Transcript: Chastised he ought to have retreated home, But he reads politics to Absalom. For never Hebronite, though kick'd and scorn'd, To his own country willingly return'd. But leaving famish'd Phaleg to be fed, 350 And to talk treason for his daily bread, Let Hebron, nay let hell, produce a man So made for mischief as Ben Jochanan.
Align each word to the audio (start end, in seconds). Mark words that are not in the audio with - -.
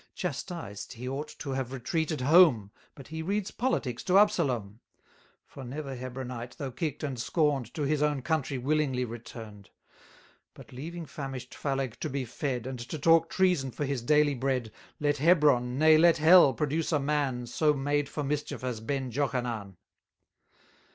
Chastised 0.15 0.93
he 0.93 1.07
ought 1.07 1.27
to 1.37 1.51
have 1.51 1.71
retreated 1.71 2.21
home, 2.21 2.71
But 2.95 3.09
he 3.09 3.21
reads 3.21 3.51
politics 3.51 4.03
to 4.05 4.17
Absalom. 4.17 4.79
For 5.45 5.63
never 5.63 5.95
Hebronite, 5.95 6.57
though 6.57 6.71
kick'd 6.71 7.03
and 7.03 7.19
scorn'd, 7.21 7.71
To 7.75 7.83
his 7.83 8.01
own 8.01 8.23
country 8.23 8.57
willingly 8.57 9.05
return'd. 9.05 9.69
But 10.55 10.73
leaving 10.73 11.05
famish'd 11.05 11.53
Phaleg 11.53 11.99
to 11.99 12.09
be 12.09 12.25
fed, 12.25 12.63
350 12.63 12.69
And 12.71 12.79
to 12.89 12.97
talk 12.97 13.29
treason 13.29 13.69
for 13.69 13.85
his 13.85 14.01
daily 14.01 14.33
bread, 14.33 14.71
Let 14.99 15.17
Hebron, 15.17 15.77
nay 15.77 15.99
let 15.99 16.17
hell, 16.17 16.55
produce 16.55 16.91
a 16.91 16.97
man 16.99 17.45
So 17.45 17.75
made 17.75 18.09
for 18.09 18.23
mischief 18.23 18.63
as 18.63 18.79
Ben 18.79 19.11
Jochanan. 19.11 19.77